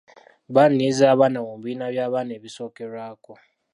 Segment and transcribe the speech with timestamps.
[0.53, 3.33] Baaniriza abaana mu bibiina by'abaana ebisookerwako.